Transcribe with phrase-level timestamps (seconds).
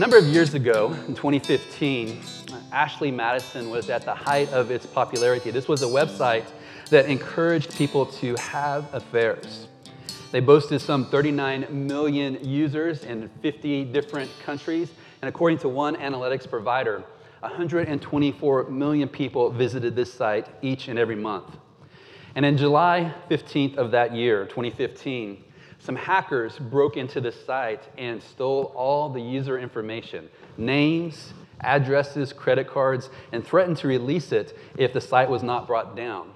[0.00, 2.22] A number of years ago, in 2015,
[2.72, 5.50] Ashley Madison was at the height of its popularity.
[5.50, 6.46] This was a website
[6.88, 9.68] that encouraged people to have affairs.
[10.32, 16.48] They boasted some 39 million users in 50 different countries, and according to one analytics
[16.48, 17.04] provider,
[17.40, 21.58] 124 million people visited this site each and every month.
[22.34, 25.44] And in July 15th of that year, 2015,
[25.80, 32.68] some hackers broke into the site and stole all the user information names, addresses, credit
[32.68, 36.30] cards, and threatened to release it if the site was not brought down.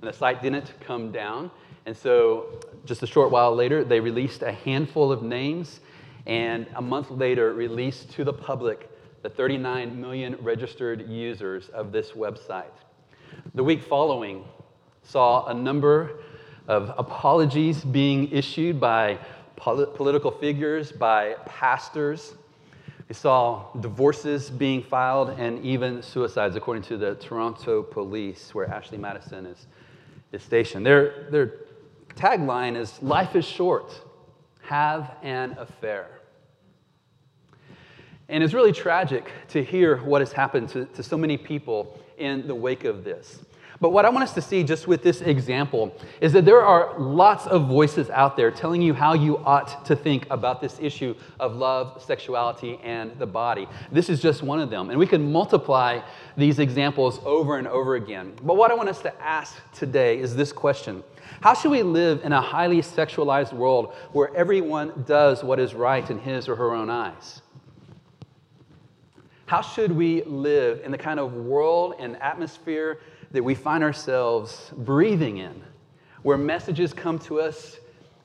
[0.00, 1.50] And the site didn't come down.
[1.86, 5.80] And so, just a short while later, they released a handful of names,
[6.26, 8.88] and a month later, released to the public
[9.22, 12.64] the 39 million registered users of this website.
[13.54, 14.44] The week following
[15.02, 16.18] saw a number
[16.68, 19.18] of apologies being issued by
[19.56, 22.34] polit- political figures, by pastors.
[23.08, 28.98] We saw divorces being filed and even suicides, according to the Toronto police, where Ashley
[28.98, 29.66] Madison is,
[30.32, 30.86] is stationed.
[30.86, 31.52] Their, their
[32.16, 33.92] tagline is Life is short,
[34.62, 36.08] have an affair.
[38.30, 42.46] And it's really tragic to hear what has happened to, to so many people in
[42.46, 43.42] the wake of this.
[43.84, 46.98] But what I want us to see just with this example is that there are
[46.98, 51.14] lots of voices out there telling you how you ought to think about this issue
[51.38, 53.68] of love, sexuality, and the body.
[53.92, 54.88] This is just one of them.
[54.88, 56.00] And we can multiply
[56.34, 58.32] these examples over and over again.
[58.42, 61.04] But what I want us to ask today is this question
[61.42, 66.08] How should we live in a highly sexualized world where everyone does what is right
[66.08, 67.42] in his or her own eyes?
[69.44, 72.98] How should we live in the kind of world and atmosphere
[73.34, 75.60] that we find ourselves breathing in,
[76.22, 77.78] where messages come to us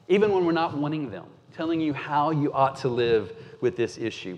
[0.08, 3.98] even when we're not wanting them, telling you how you ought to live with this
[3.98, 4.38] issue.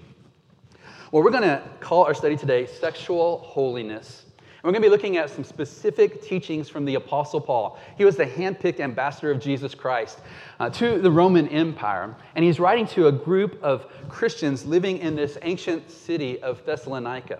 [1.12, 4.24] Well, we're going to call our study today Sexual Holiness.
[4.28, 7.78] And we're going to be looking at some specific teachings from the Apostle Paul.
[7.98, 10.20] He was the handpicked ambassador of Jesus Christ
[10.62, 12.16] uh, to the Roman Empire.
[12.36, 17.40] And he's writing to a group of Christians living in this ancient city of Thessalonica.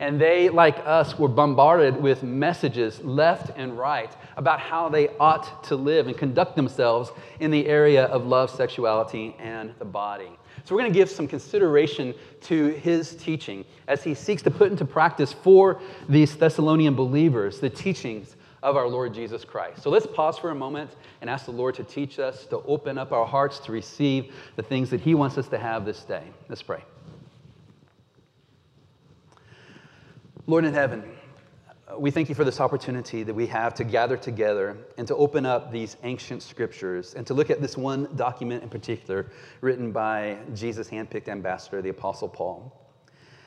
[0.00, 5.64] And they, like us, were bombarded with messages left and right about how they ought
[5.64, 7.10] to live and conduct themselves
[7.40, 10.30] in the area of love, sexuality, and the body.
[10.64, 14.70] So, we're going to give some consideration to his teaching as he seeks to put
[14.70, 19.82] into practice for these Thessalonian believers the teachings of our Lord Jesus Christ.
[19.82, 20.90] So, let's pause for a moment
[21.22, 24.62] and ask the Lord to teach us, to open up our hearts to receive the
[24.62, 26.24] things that he wants us to have this day.
[26.48, 26.82] Let's pray.
[30.48, 31.04] Lord in heaven,
[31.98, 35.44] we thank you for this opportunity that we have to gather together and to open
[35.44, 39.26] up these ancient scriptures and to look at this one document in particular
[39.60, 42.72] written by Jesus' handpicked ambassador, the Apostle Paul,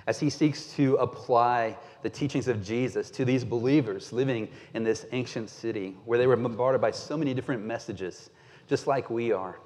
[0.06, 5.08] as he seeks to apply the teachings of Jesus to these believers living in this
[5.12, 8.30] ancient city where they were bombarded by so many different messages,
[8.68, 9.58] just like we are.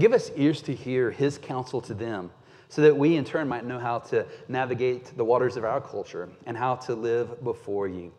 [0.00, 2.30] Give us ears to hear his counsel to them
[2.68, 6.28] so that we in turn might know how to navigate the waters of our culture
[6.46, 8.12] and how to live before you.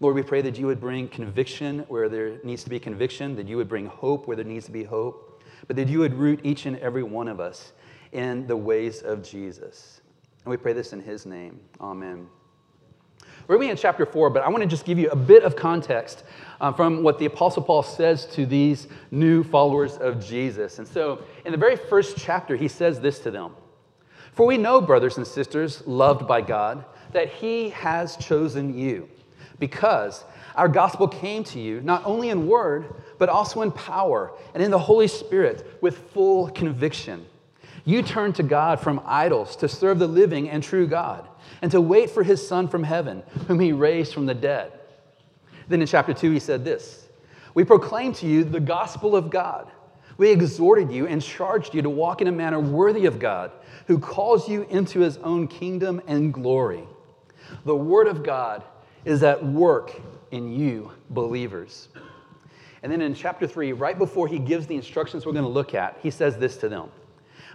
[0.00, 3.48] Lord, we pray that you would bring conviction where there needs to be conviction, that
[3.48, 6.40] you would bring hope where there needs to be hope, but that you would root
[6.42, 7.72] each and every one of us
[8.12, 10.00] in the ways of Jesus.
[10.44, 11.60] And we pray this in his name.
[11.80, 12.28] Amen.
[13.48, 15.16] We're going to be in chapter 4, but I want to just give you a
[15.16, 16.24] bit of context
[16.60, 20.78] uh, from what the Apostle Paul says to these new followers of Jesus.
[20.78, 23.54] And so, in the very first chapter, he says this to them
[24.36, 29.08] for we know, brothers and sisters, loved by God, that He has chosen you,
[29.58, 30.24] because
[30.54, 34.70] our gospel came to you not only in word, but also in power and in
[34.70, 37.24] the Holy Spirit with full conviction.
[37.86, 41.26] You turned to God from idols to serve the living and true God,
[41.62, 44.70] and to wait for His Son from heaven, whom He raised from the dead.
[45.66, 47.08] Then in chapter 2, He said this
[47.54, 49.72] We proclaim to you the gospel of God.
[50.18, 53.52] We exhorted you and charged you to walk in a manner worthy of God
[53.86, 56.84] who calls you into his own kingdom and glory.
[57.64, 58.64] The word of God
[59.04, 61.88] is at work in you, believers.
[62.82, 65.74] And then in chapter 3, right before he gives the instructions we're going to look
[65.74, 66.90] at, he says this to them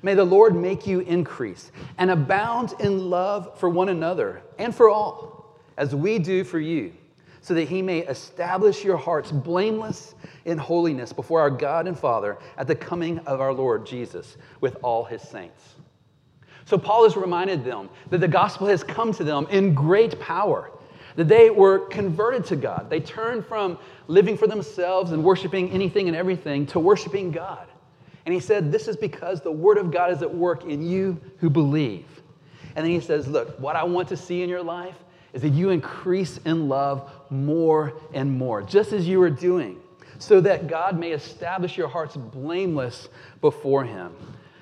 [0.04, 4.90] May the Lord make you increase and abound in love for one another and for
[4.90, 6.94] all, as we do for you,
[7.42, 10.14] so that he may establish your hearts blameless
[10.46, 14.78] in holiness before our God and Father at the coming of our Lord Jesus with
[14.84, 15.76] all his saints.
[16.66, 20.72] So Paul has reminded them that the gospel has come to them in great power,
[21.16, 22.90] that they were converted to God.
[22.90, 27.68] They turned from living for themselves and worshiping anything and everything to worshiping God.
[28.26, 31.20] And he said, This is because the word of God is at work in you
[31.40, 32.06] who believe.
[32.76, 34.96] And then he says, Look, what I want to see in your life
[35.34, 39.80] is that you increase in love more and more, just as you are doing,
[40.20, 44.14] so that God may establish your hearts blameless before him.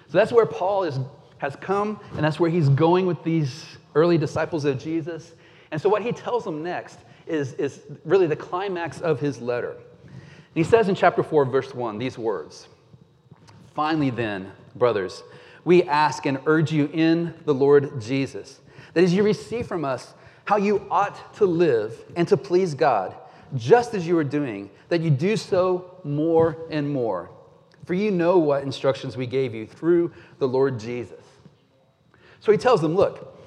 [0.07, 0.99] So that's where Paul is,
[1.39, 5.33] has come, and that's where he's going with these early disciples of Jesus.
[5.71, 9.71] And so what he tells them next is, is really the climax of his letter.
[9.71, 12.67] And he says in chapter 4, verse 1, these words
[13.75, 15.23] Finally, then, brothers,
[15.63, 18.59] we ask and urge you in the Lord Jesus
[18.93, 20.13] that as you receive from us
[20.49, 23.15] how you ought to live and to please God,
[23.55, 27.29] just as you are doing, that you do so more and more.
[27.85, 31.23] For you know what instructions we gave you through the Lord Jesus.
[32.39, 33.39] So he tells them, Look,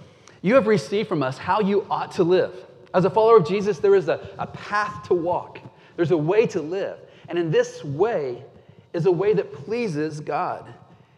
[0.43, 2.54] you have received from us how you ought to live.
[2.94, 5.58] As a follower of Jesus, there is a, a path to walk,
[5.96, 7.00] there's a way to live.
[7.28, 8.44] And in this way
[8.93, 10.66] is a way that pleases God.
[10.66, 10.75] And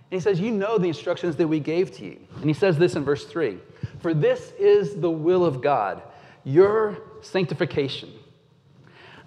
[0.08, 2.18] he says, You know the instructions that we gave to you.
[2.36, 3.58] And he says this in verse 3
[4.04, 6.02] For this is the will of God,
[6.44, 8.12] your sanctification.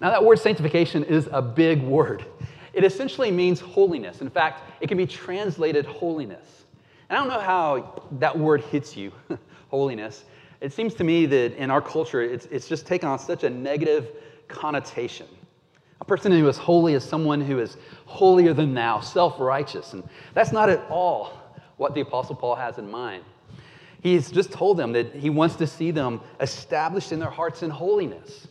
[0.00, 2.24] Now, that word sanctification is a big word.
[2.72, 4.20] It essentially means holiness.
[4.20, 6.62] In fact, it can be translated holiness.
[7.08, 9.10] And I don't know how that word hits you,
[9.68, 10.22] holiness.
[10.60, 13.50] It seems to me that in our culture, it's, it's just taken on such a
[13.50, 14.12] negative
[14.46, 15.26] connotation.
[16.00, 19.92] A person who is holy is someone who is holier than thou, self righteous.
[19.92, 21.32] And that's not at all
[21.78, 23.24] what the Apostle Paul has in mind.
[24.02, 27.70] He's just told them that he wants to see them established in their hearts in
[27.70, 28.46] holiness.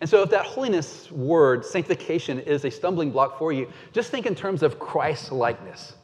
[0.00, 4.26] And so, if that holiness word, sanctification, is a stumbling block for you, just think
[4.26, 5.94] in terms of Christ likeness.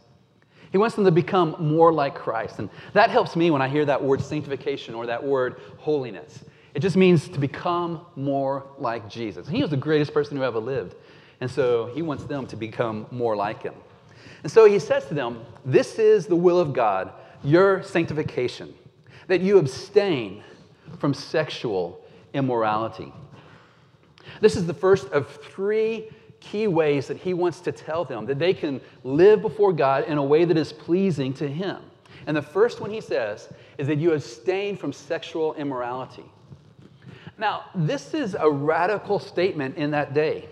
[0.71, 2.59] He wants them to become more like Christ.
[2.59, 6.45] And that helps me when I hear that word sanctification or that word holiness.
[6.75, 9.49] It just means to become more like Jesus.
[9.49, 10.95] He was the greatest person who ever lived.
[11.41, 13.75] And so he wants them to become more like him.
[14.43, 17.13] And so he says to them, This is the will of God,
[17.43, 18.75] your sanctification,
[19.29, 20.43] that you abstain
[20.99, 22.05] from sexual
[22.35, 23.13] immorality.
[24.41, 26.11] This is the first of three
[26.41, 30.19] key ways that he wants to tell them that they can live before God in
[30.19, 31.79] a way that is pleasing to him.
[32.27, 33.49] And the first one he says
[33.79, 36.25] is that you abstain from sexual immorality.
[37.39, 40.49] Now, this is a radical statement in that day.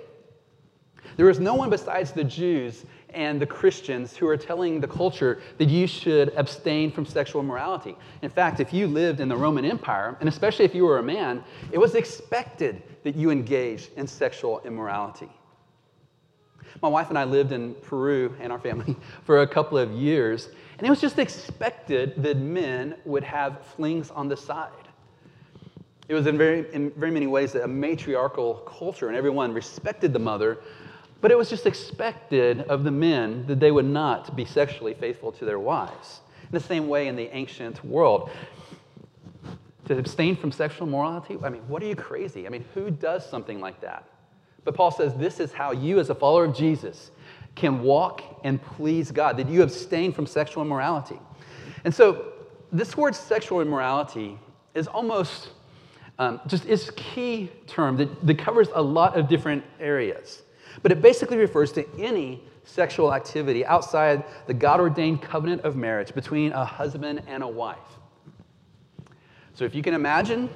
[1.16, 5.40] There was no one besides the Jews and the Christians who are telling the culture
[5.58, 7.96] that you should abstain from sexual immorality.
[8.22, 11.02] In fact, if you lived in the Roman Empire, and especially if you were a
[11.02, 11.42] man,
[11.72, 15.30] it was expected that you engage in sexual immorality.
[16.82, 20.50] My wife and I lived in Peru and our family for a couple of years,
[20.78, 24.70] and it was just expected that men would have flings on the side.
[26.08, 30.18] It was in very, in very many ways a matriarchal culture, and everyone respected the
[30.18, 30.58] mother,
[31.20, 35.32] but it was just expected of the men that they would not be sexually faithful
[35.32, 36.20] to their wives.
[36.42, 38.30] In the same way in the ancient world.
[39.86, 42.46] To abstain from sexual morality, I mean, what are you crazy?
[42.46, 44.08] I mean, who does something like that?
[44.64, 47.12] But Paul says this is how you, as a follower of Jesus,
[47.54, 51.18] can walk and please God, that you abstain from sexual immorality.
[51.84, 52.32] And so,
[52.72, 54.38] this word sexual immorality
[54.74, 55.50] is almost
[56.18, 60.42] um, just is key term that, that covers a lot of different areas.
[60.82, 66.14] But it basically refers to any sexual activity outside the God ordained covenant of marriage
[66.14, 67.78] between a husband and a wife.
[69.54, 70.50] So if you can imagine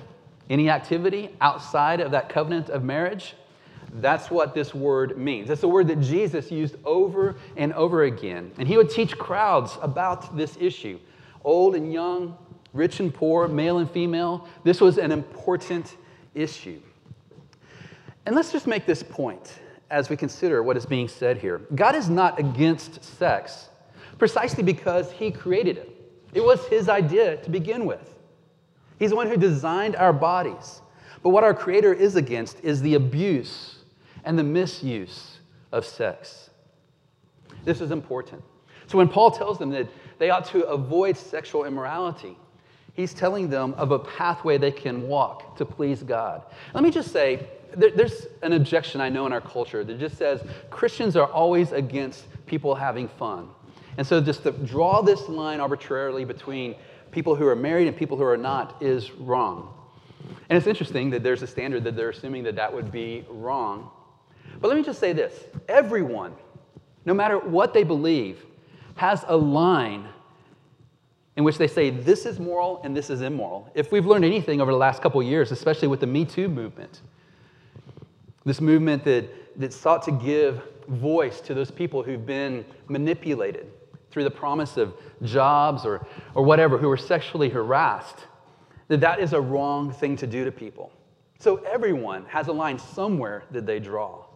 [0.51, 3.35] any activity outside of that covenant of marriage,
[3.95, 5.49] that's what this word means.
[5.49, 8.53] That's the word that Jesus used over and over again.
[8.59, 10.99] And he would teach crowds about this issue
[11.43, 12.37] old and young,
[12.75, 14.47] rich and poor, male and female.
[14.63, 15.97] This was an important
[16.35, 16.81] issue.
[18.27, 19.60] And let's just make this point
[19.91, 21.63] as we consider what is being said here.
[21.75, 23.69] God is not against sex
[24.19, 25.97] precisely because He created it,
[26.35, 28.15] it was His idea to begin with.
[28.99, 30.83] He's the one who designed our bodies.
[31.23, 33.79] But what our Creator is against is the abuse
[34.25, 35.39] and the misuse
[35.73, 36.51] of sex.
[37.65, 38.43] This is important.
[38.87, 42.37] So when Paul tells them that they ought to avoid sexual immorality,
[43.01, 46.43] he's telling them of a pathway they can walk to please God.
[46.75, 50.43] Let me just say, there's an objection I know in our culture that just says
[50.71, 53.49] Christians are always against people having fun.
[53.97, 56.75] And so just to draw this line arbitrarily between
[57.11, 59.75] people who are married and people who are not is wrong.
[60.49, 63.91] And it's interesting that there's a standard that they're assuming that that would be wrong.
[64.61, 66.35] But let me just say this everyone,
[67.05, 68.45] no matter what they believe,
[68.97, 70.09] has a line
[71.41, 73.67] in which they say this is moral and this is immoral.
[73.75, 77.01] If we've learned anything over the last couple years, especially with the Me Too movement,
[78.45, 83.73] this movement that, that sought to give voice to those people who've been manipulated
[84.11, 84.93] through the promise of
[85.23, 88.19] jobs or, or whatever, who are sexually harassed,
[88.89, 90.93] that that is a wrong thing to do to people.
[91.39, 94.27] So everyone has a line somewhere that they draw.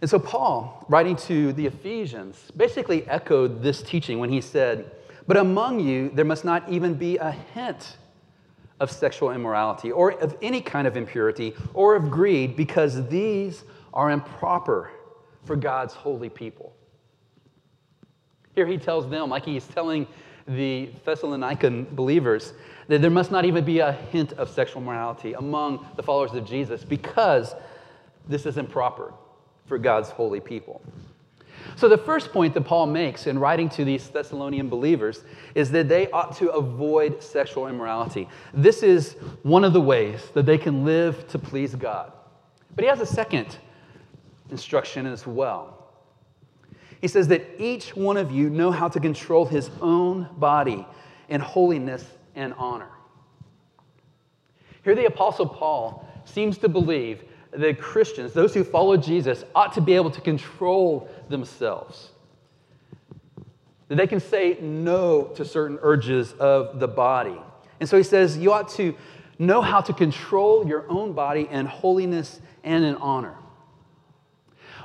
[0.00, 4.92] And so Paul, writing to the Ephesians, basically echoed this teaching when he said,
[5.26, 7.96] But among you there must not even be a hint
[8.78, 13.64] of sexual immorality or of any kind of impurity or of greed, because these
[13.94, 14.90] are improper
[15.44, 16.74] for God's holy people.
[18.54, 20.06] Here he tells them, like he's telling
[20.46, 22.52] the Thessalonican believers,
[22.88, 26.44] that there must not even be a hint of sexual morality among the followers of
[26.46, 27.54] Jesus because
[28.28, 29.12] this is improper
[29.66, 30.80] for God's holy people.
[31.74, 35.88] So, the first point that Paul makes in writing to these Thessalonian believers is that
[35.88, 38.28] they ought to avoid sexual immorality.
[38.54, 42.12] This is one of the ways that they can live to please God.
[42.74, 43.56] But he has a second
[44.50, 45.76] instruction as well.
[47.00, 50.86] He says that each one of you know how to control his own body
[51.28, 52.04] in holiness
[52.34, 52.90] and honor.
[54.82, 59.80] Here, the Apostle Paul seems to believe that Christians, those who follow Jesus, ought to
[59.80, 62.10] be able to control themselves.
[63.88, 67.36] That they can say no to certain urges of the body.
[67.80, 68.94] And so he says, you ought to
[69.38, 73.34] know how to control your own body in holiness and in honor.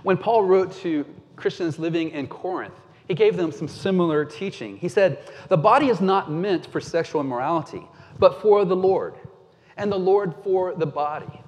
[0.04, 1.06] When Paul wrote to
[1.36, 2.74] Christians living in Corinth,
[3.08, 4.78] he gave them some similar teaching.
[4.78, 5.20] He said,
[5.50, 7.86] The body is not meant for sexual immorality,
[8.20, 9.16] but for the Lord,
[9.78, 11.41] and the Lord for the body.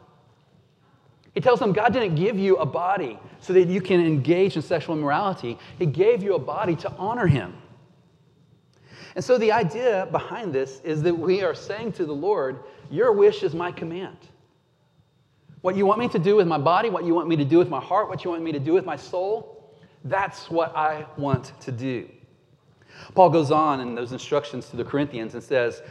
[1.34, 4.62] He tells them God didn't give you a body so that you can engage in
[4.62, 7.56] sexual immorality, He gave you a body to honor Him.
[9.16, 13.12] And so the idea behind this is that we are saying to the Lord, Your
[13.12, 14.18] wish is my command.
[15.62, 17.58] What you want me to do with my body, what you want me to do
[17.58, 19.74] with my heart, what you want me to do with my soul,
[20.04, 22.10] that's what I want to do.
[23.16, 25.82] Paul goes on in those instructions to the Corinthians and says,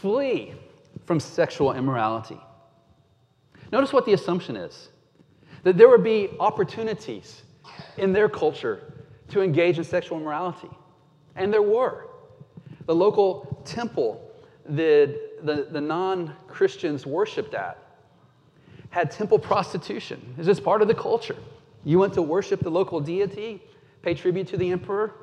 [0.00, 0.52] Flee
[1.06, 2.40] from sexual immorality.
[3.72, 4.88] Notice what the assumption is
[5.62, 7.42] that there would be opportunities
[7.98, 8.94] in their culture
[9.28, 10.70] to engage in sexual immorality.
[11.36, 12.08] And there were.
[12.86, 14.30] The local temple
[14.66, 17.78] that the, the non Christians worshiped at
[18.90, 20.34] had temple prostitution.
[20.36, 21.36] It's just part of the culture.
[21.84, 23.62] You went to worship the local deity,
[24.02, 25.14] pay tribute to the emperor,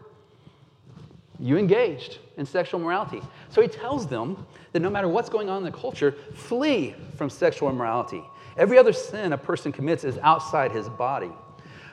[1.40, 3.22] you engaged in sexual morality.
[3.50, 7.30] So he tells them that no matter what's going on in the culture, flee from
[7.30, 8.24] sexual immorality.
[8.58, 11.32] Every other sin a person commits is outside his body,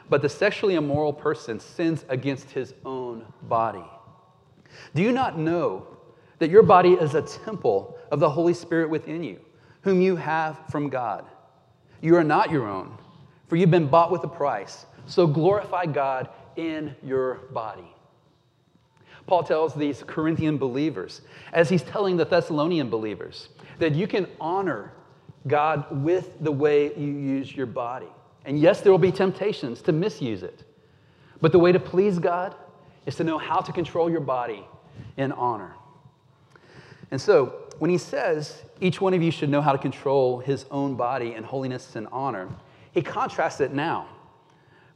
[0.09, 3.85] but the sexually immoral person sins against his own body.
[4.94, 5.87] Do you not know
[6.38, 9.38] that your body is a temple of the Holy Spirit within you,
[9.83, 11.25] whom you have from God?
[12.00, 12.97] You are not your own,
[13.49, 14.87] for you've been bought with a price.
[15.06, 17.94] So glorify God in your body.
[19.26, 24.92] Paul tells these Corinthian believers, as he's telling the Thessalonian believers, that you can honor
[25.46, 28.08] God with the way you use your body.
[28.44, 30.64] And yes, there will be temptations to misuse it.
[31.40, 32.54] But the way to please God
[33.06, 34.66] is to know how to control your body
[35.16, 35.74] in honor.
[37.10, 40.64] And so, when he says each one of you should know how to control his
[40.70, 42.48] own body in holiness and honor,
[42.92, 44.08] he contrasts it now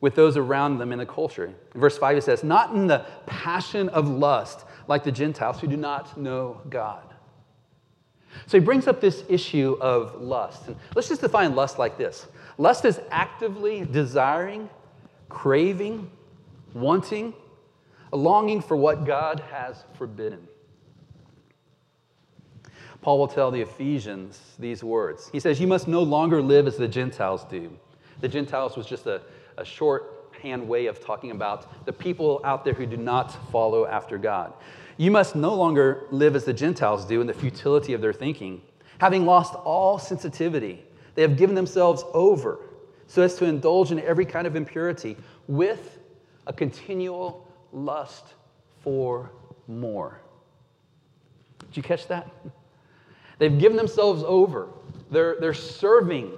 [0.01, 1.53] with those around them in the culture.
[1.75, 5.67] In verse 5, he says, Not in the passion of lust like the Gentiles who
[5.67, 7.15] do not know God.
[8.47, 10.69] So he brings up this issue of lust.
[10.69, 12.27] And let's just define lust like this
[12.59, 14.69] lust is actively desiring,
[15.29, 16.11] craving,
[16.75, 17.35] wanting,
[18.13, 20.47] a longing for what God has forbidden.
[23.01, 25.29] Paul will tell the Ephesians these words.
[25.31, 27.71] He says, You must no longer live as the Gentiles do.
[28.21, 29.23] The Gentiles was just a,
[29.57, 34.19] a shorthand way of talking about the people out there who do not follow after
[34.19, 34.53] God.
[34.99, 38.61] You must no longer live as the Gentiles do in the futility of their thinking.
[38.99, 42.59] Having lost all sensitivity, they have given themselves over
[43.07, 46.01] so as to indulge in every kind of impurity with
[46.49, 48.35] a continual lust
[48.83, 49.31] for
[49.69, 50.21] more.
[51.61, 52.29] Did you catch that?
[53.39, 54.69] They've given themselves over.
[55.13, 56.33] They're, they're serving.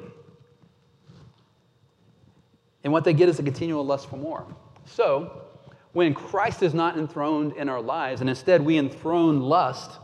[2.84, 4.46] And what they get is a continual lust for more.
[4.84, 5.44] So,
[5.92, 9.98] when Christ is not enthroned in our lives, and instead we enthrone lust,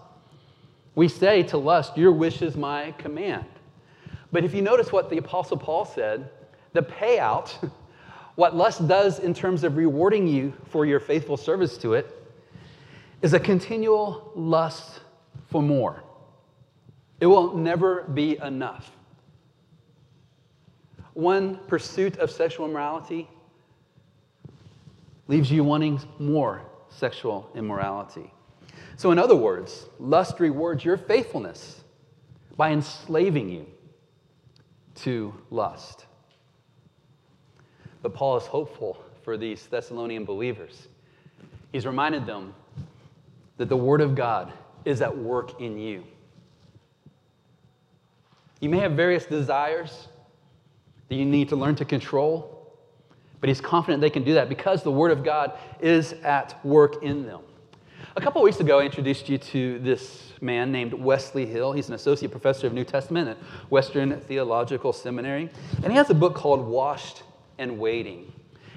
[0.94, 3.46] we say to lust, Your wish is my command.
[4.32, 6.30] But if you notice what the Apostle Paul said,
[6.72, 7.70] the payout,
[8.34, 12.12] what lust does in terms of rewarding you for your faithful service to it,
[13.22, 15.00] is a continual lust
[15.48, 16.02] for more.
[17.20, 18.90] It will never be enough.
[21.14, 23.28] One pursuit of sexual immorality
[25.28, 28.32] leaves you wanting more sexual immorality.
[28.96, 31.82] So, in other words, lust rewards your faithfulness
[32.56, 33.66] by enslaving you
[34.96, 36.06] to lust.
[38.02, 40.88] But Paul is hopeful for these Thessalonian believers.
[41.72, 42.54] He's reminded them
[43.58, 44.52] that the Word of God
[44.84, 46.04] is at work in you.
[48.60, 50.08] You may have various desires
[51.08, 52.55] that you need to learn to control,
[53.46, 57.04] but he's confident they can do that because the Word of God is at work
[57.04, 57.42] in them.
[58.16, 61.70] A couple weeks ago, I introduced you to this man named Wesley Hill.
[61.70, 63.36] He's an associate professor of New Testament at
[63.70, 65.48] Western Theological Seminary,
[65.84, 67.22] and he has a book called Washed
[67.58, 68.32] and Waiting.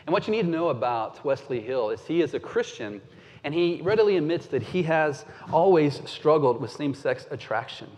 [0.06, 3.02] And what you need to know about Wesley Hill is he is a Christian,
[3.44, 7.90] and he readily admits that he has always struggled with same sex attraction.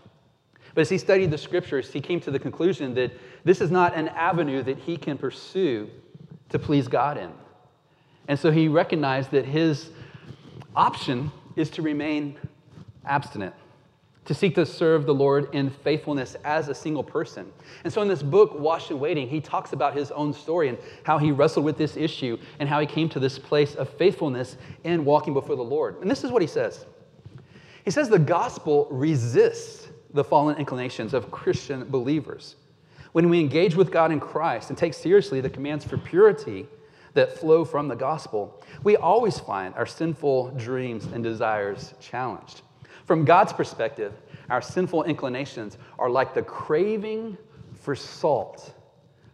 [0.74, 3.12] But as he studied the scriptures, he came to the conclusion that
[3.44, 5.90] this is not an avenue that he can pursue
[6.52, 7.32] to please God in.
[8.28, 9.90] And so he recognized that his
[10.76, 12.38] option is to remain
[13.04, 13.54] abstinent,
[14.26, 17.52] to seek to serve the Lord in faithfulness as a single person.
[17.84, 20.78] And so in this book, Washed and Waiting, he talks about his own story and
[21.02, 24.56] how he wrestled with this issue and how he came to this place of faithfulness
[24.84, 26.00] in walking before the Lord.
[26.00, 26.86] And this is what he says
[27.84, 32.56] He says, The gospel resists the fallen inclinations of Christian believers.
[33.12, 36.66] When we engage with God in Christ and take seriously the commands for purity
[37.14, 42.62] that flow from the gospel, we always find our sinful dreams and desires challenged.
[43.04, 44.14] From God's perspective,
[44.48, 47.36] our sinful inclinations are like the craving
[47.74, 48.72] for salt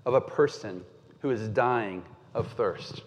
[0.05, 0.85] of a person
[1.21, 2.03] who is dying
[2.35, 3.03] of thirst.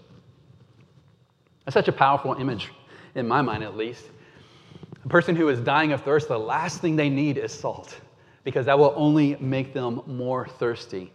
[1.65, 2.71] That's such a powerful image,
[3.15, 4.05] in my mind at least.
[5.03, 7.99] A person who is dying of thirst, the last thing they need is salt
[8.43, 11.11] because that will only make them more thirsty.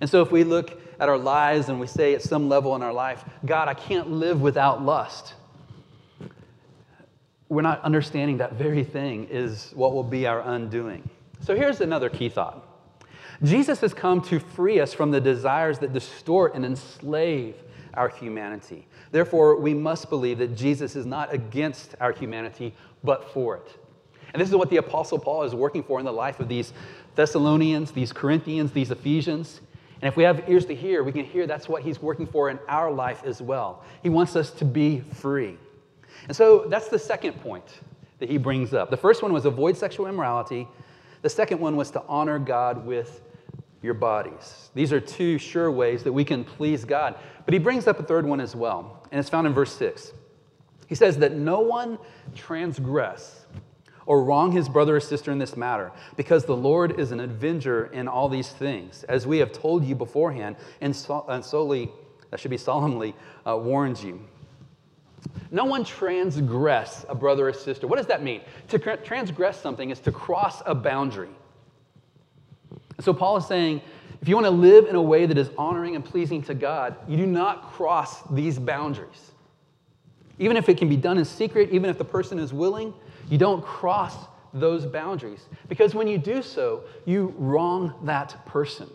[0.00, 2.82] And so, if we look at our lives and we say at some level in
[2.82, 5.34] our life, God, I can't live without lust,
[7.48, 11.08] we're not understanding that very thing is what will be our undoing.
[11.40, 12.66] So, here's another key thought
[13.42, 17.54] Jesus has come to free us from the desires that distort and enslave
[17.94, 18.86] our humanity.
[19.10, 23.81] Therefore, we must believe that Jesus is not against our humanity, but for it.
[24.32, 26.72] And this is what the Apostle Paul is working for in the life of these
[27.14, 29.60] Thessalonians, these Corinthians, these Ephesians.
[30.00, 32.50] And if we have ears to hear, we can hear that's what he's working for
[32.50, 33.84] in our life as well.
[34.02, 35.56] He wants us to be free.
[36.26, 37.64] And so that's the second point
[38.18, 38.90] that he brings up.
[38.90, 40.66] The first one was avoid sexual immorality,
[41.22, 43.22] the second one was to honor God with
[43.82, 44.70] your bodies.
[44.74, 47.16] These are two sure ways that we can please God.
[47.44, 50.12] But he brings up a third one as well, and it's found in verse 6.
[50.88, 51.98] He says that no one
[52.34, 53.46] transgress
[54.06, 57.86] or wrong his brother or sister in this matter, because the Lord is an avenger
[57.86, 61.90] in all these things, as we have told you beforehand, and, so, and solely,
[62.30, 63.14] that should be solemnly
[63.46, 64.20] uh, warned you.
[65.50, 67.86] No one transgress a brother or sister.
[67.86, 68.40] What does that mean?
[68.68, 71.28] To transgress something is to cross a boundary.
[73.00, 73.82] So Paul is saying,
[74.20, 76.96] if you want to live in a way that is honoring and pleasing to God,
[77.08, 79.32] you do not cross these boundaries.
[80.38, 82.94] Even if it can be done in secret, even if the person is willing,
[83.32, 84.14] you don't cross
[84.52, 88.90] those boundaries because when you do so, you wrong that person.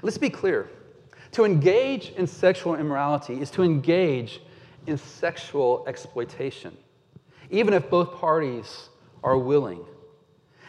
[0.00, 0.68] Let's be clear.
[1.32, 4.40] To engage in sexual immorality is to engage
[4.86, 6.76] in sexual exploitation,
[7.50, 8.90] even if both parties
[9.24, 9.84] are willing.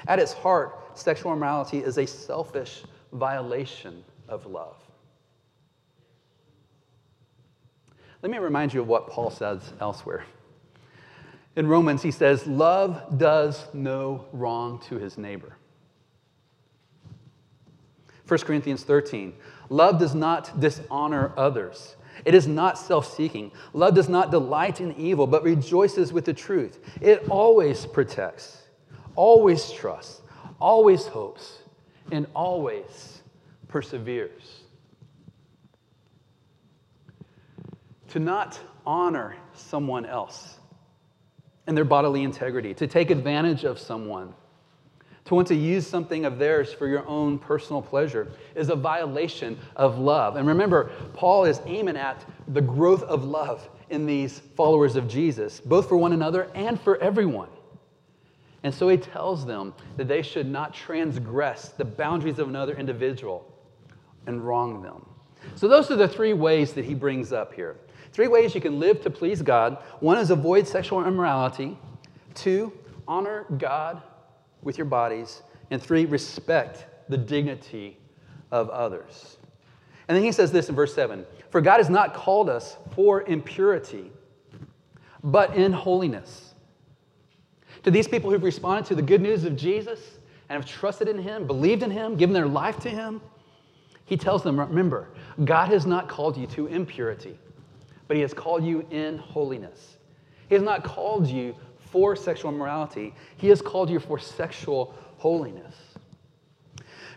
[0.08, 4.78] At its heart, sexual immorality is a selfish violation of love.
[8.24, 10.26] Let me remind you of what Paul says elsewhere.
[11.58, 15.58] In Romans, he says, Love does no wrong to his neighbor.
[18.28, 19.34] 1 Corinthians 13,
[19.70, 21.96] love does not dishonor others.
[22.26, 23.52] It is not self seeking.
[23.74, 26.80] Love does not delight in evil, but rejoices with the truth.
[27.02, 28.64] It always protects,
[29.16, 30.22] always trusts,
[30.60, 31.60] always hopes,
[32.12, 33.22] and always
[33.68, 34.62] perseveres.
[38.10, 40.57] To not honor someone else
[41.68, 44.34] and their bodily integrity, to take advantage of someone,
[45.26, 49.60] to want to use something of theirs for your own personal pleasure is a violation
[49.76, 50.38] of love.
[50.38, 55.60] And remember, Paul is aiming at the growth of love in these followers of Jesus,
[55.60, 57.50] both for one another and for everyone.
[58.64, 63.54] And so he tells them that they should not transgress the boundaries of another individual
[64.28, 65.06] and wrong them.
[65.56, 67.78] So, those are the three ways that he brings up here.
[68.12, 71.78] Three ways you can live to please God one is avoid sexual immorality,
[72.34, 72.72] two,
[73.08, 74.02] honor God
[74.62, 77.98] with your bodies, and three, respect the dignity
[78.52, 79.38] of others.
[80.08, 83.24] And then he says this in verse 7 For God has not called us for
[83.24, 84.12] impurity,
[85.24, 86.54] but in holiness.
[87.84, 90.00] To these people who've responded to the good news of Jesus
[90.50, 93.22] and have trusted in him, believed in him, given their life to him,
[94.08, 95.10] he tells them, Remember,
[95.44, 97.38] God has not called you to impurity,
[98.08, 99.98] but he has called you in holiness.
[100.48, 101.56] He has not called you
[101.92, 105.76] for sexual immorality, he has called you for sexual holiness.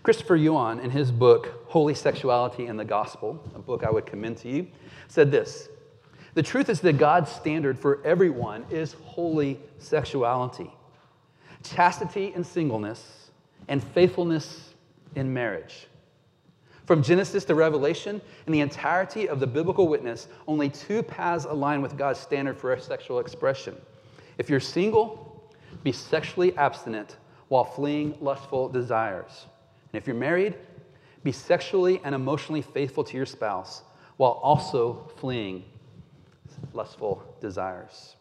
[0.03, 4.39] Christopher Yuan, in his book, Holy Sexuality and the Gospel, a book I would commend
[4.39, 4.67] to you,
[5.09, 5.69] said this
[6.35, 10.73] The truth is that God's standard for everyone is holy sexuality,
[11.63, 13.31] chastity in singleness,
[13.69, 14.75] and faithfulness
[15.15, 15.87] in marriage.
[16.91, 21.83] From Genesis to Revelation, in the entirety of the biblical witness, only two paths align
[21.83, 23.77] with God's standard for sexual expression.
[24.39, 25.49] If you're single,
[25.85, 29.47] be sexually abstinent while fleeing lustful desires.
[29.93, 30.57] And if you're married,
[31.23, 33.85] be sexually and emotionally faithful to your spouse
[34.17, 35.63] while also fleeing
[36.73, 38.17] lustful desires.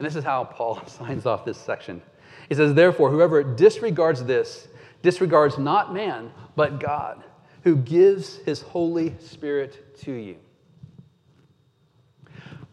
[0.00, 2.02] And this is how Paul signs off this section.
[2.48, 4.66] He says, Therefore, whoever disregards this
[5.06, 7.22] disregards not man, but God,
[7.62, 10.34] who gives his Holy Spirit to you.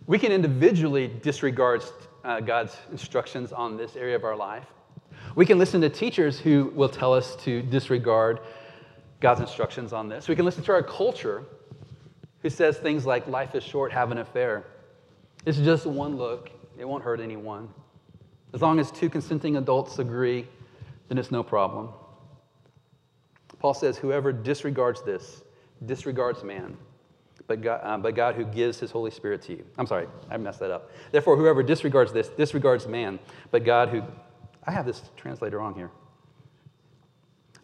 [0.07, 1.83] We can individually disregard
[2.23, 4.65] uh, God's instructions on this area of our life.
[5.35, 8.39] We can listen to teachers who will tell us to disregard
[9.19, 10.27] God's instructions on this.
[10.27, 11.43] We can listen to our culture
[12.41, 14.65] who says things like, life is short, have an affair.
[15.45, 17.69] It's just one look, it won't hurt anyone.
[18.53, 20.47] As long as two consenting adults agree,
[21.09, 21.89] then it's no problem.
[23.63, 25.41] Paul says, whoever disregards this
[25.85, 26.77] disregards man,
[27.47, 29.65] but God, uh, but God who gives his Holy Spirit to you.
[29.77, 30.91] I'm sorry, I messed that up.
[31.13, 33.19] Therefore, whoever disregards this disregards man,
[33.51, 34.03] but God who
[34.67, 35.91] I have this translator on here.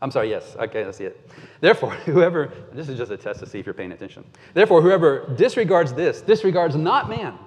[0.01, 0.55] I'm sorry, yes.
[0.57, 1.29] Okay, let's see it.
[1.59, 4.23] Therefore, whoever, this is just a test to see if you're paying attention.
[4.53, 7.37] Therefore, whoever disregards this, disregards not man,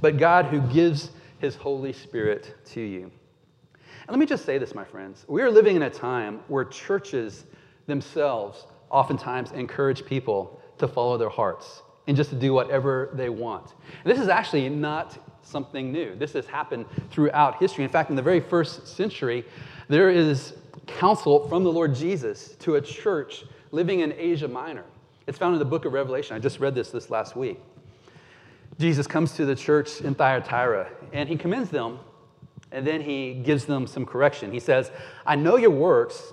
[0.00, 3.02] but God who gives his Holy Spirit to you.
[3.02, 5.26] And let me just say this, my friends.
[5.28, 7.44] We are living in a time where churches
[7.88, 13.74] themselves oftentimes encourage people to follow their hearts and just to do whatever they want.
[14.04, 16.14] And this is actually not something new.
[16.14, 17.82] This has happened throughout history.
[17.82, 19.44] In fact, in the very first century,
[19.88, 20.54] there is
[20.86, 24.84] counsel from the Lord Jesus to a church living in Asia Minor.
[25.26, 26.36] It's found in the book of Revelation.
[26.36, 27.60] I just read this this last week.
[28.78, 31.98] Jesus comes to the church in Thyatira and he commends them
[32.70, 34.52] and then he gives them some correction.
[34.52, 34.90] He says,
[35.26, 36.32] I know your works,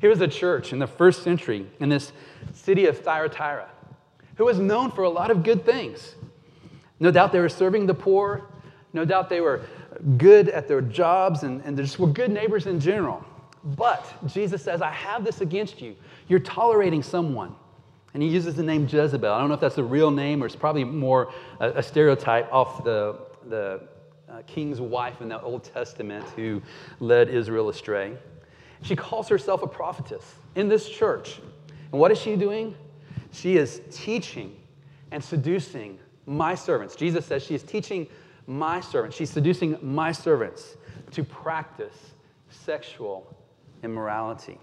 [0.00, 2.12] Here was a church in the first century in this
[2.52, 3.68] city of Thyatira
[4.36, 6.14] who was known for a lot of good things.
[7.00, 8.48] No doubt they were serving the poor.
[8.92, 9.62] No doubt they were
[10.16, 13.24] good at their jobs and, and they just were good neighbors in general.
[13.64, 15.96] But Jesus says, I have this against you.
[16.28, 17.54] You're tolerating someone.
[18.14, 19.30] And he uses the name Jezebel.
[19.30, 22.50] I don't know if that's a real name or it's probably more a, a stereotype
[22.52, 23.82] off the, the
[24.28, 26.62] uh, king's wife in the Old Testament who
[27.00, 28.16] led Israel astray.
[28.86, 31.40] She calls herself a prophetess in this church.
[31.90, 32.76] And what is she doing?
[33.32, 34.56] She is teaching
[35.10, 36.94] and seducing my servants.
[36.94, 38.06] Jesus says she is teaching
[38.46, 39.16] my servants.
[39.16, 40.76] She's seducing my servants
[41.10, 42.14] to practice
[42.48, 43.26] sexual
[43.82, 44.60] immorality.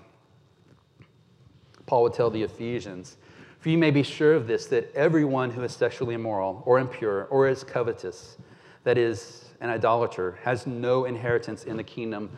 [1.85, 3.17] Paul would tell the Ephesians,
[3.59, 7.25] For you may be sure of this, that everyone who is sexually immoral or impure
[7.25, 8.37] or is covetous,
[8.85, 12.29] that is, an idolater, has no inheritance in the kingdom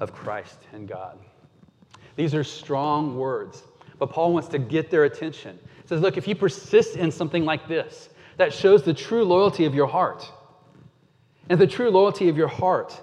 [0.00, 1.18] of Christ and God.
[2.16, 3.62] These are strong words,
[3.98, 5.58] but Paul wants to get their attention.
[5.82, 9.64] He says, Look, if you persist in something like this, that shows the true loyalty
[9.64, 10.30] of your heart.
[11.48, 13.00] And the true loyalty of your heart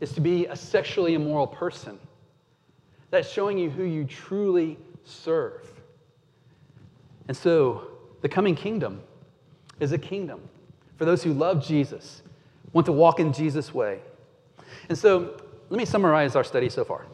[0.00, 1.98] is to be a sexually immoral person.
[3.10, 5.68] That's showing you who you truly serve.
[7.28, 7.88] And so,
[8.22, 9.02] the coming kingdom
[9.78, 10.40] is a kingdom
[11.00, 12.22] for those who love Jesus,
[12.74, 14.00] want to walk in Jesus' way.
[14.90, 17.06] And so, let me summarize our study so far.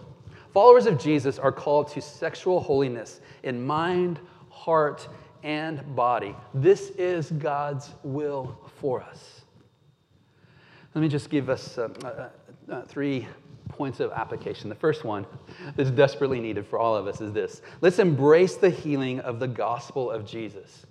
[0.52, 5.06] Followers of Jesus are called to sexual holiness in mind, heart,
[5.42, 6.34] and body.
[6.54, 9.42] This is God's will for us.
[10.94, 13.28] Let me just give us uh, uh, uh, three
[13.68, 14.70] points of application.
[14.70, 15.26] The first one
[15.76, 19.48] that's desperately needed for all of us is this let's embrace the healing of the
[19.48, 20.86] gospel of Jesus.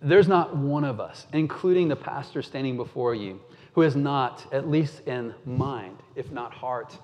[0.00, 3.40] There's not one of us, including the pastor standing before you,
[3.76, 6.98] who is not, at least in mind, if not heart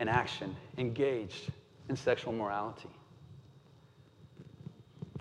[0.00, 1.52] and action, engaged
[1.88, 2.88] in sexual morality.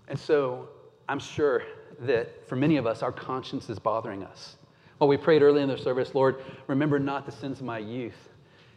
[0.08, 0.70] And so
[1.08, 1.62] I'm sure
[2.00, 4.56] that for many of us, our conscience is bothering us.
[4.98, 8.30] Well, we prayed early in the service, Lord, remember not the sins of my youth,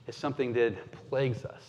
[0.06, 0.74] is something that
[1.08, 1.62] plagues us.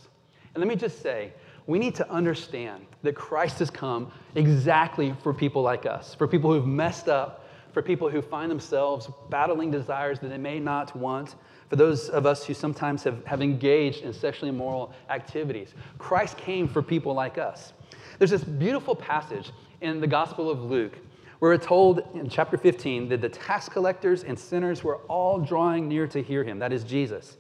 [0.54, 1.32] And let me just say,
[1.66, 6.52] we need to understand that Christ has come exactly for people like us, for people
[6.52, 7.45] who've messed up,
[7.76, 11.36] for people who find themselves battling desires that they may not want,
[11.68, 15.74] for those of us who sometimes have, have engaged in sexually immoral activities.
[15.98, 17.74] Christ came for people like us.
[18.18, 20.98] There's this beautiful passage in the Gospel of Luke
[21.40, 25.90] where we're told in chapter 15 that the tax collectors and sinners were all drawing
[25.90, 27.36] near to hear him, that is Jesus.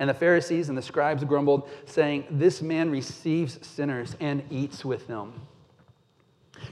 [0.00, 5.06] And the Pharisees and the scribes grumbled, saying, This man receives sinners and eats with
[5.06, 5.32] them.